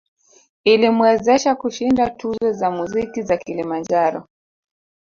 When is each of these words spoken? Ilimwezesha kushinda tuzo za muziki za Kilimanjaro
Ilimwezesha 0.63 1.55
kushinda 1.55 2.09
tuzo 2.09 2.51
za 2.51 2.71
muziki 2.71 3.21
za 3.21 3.37
Kilimanjaro 3.37 4.27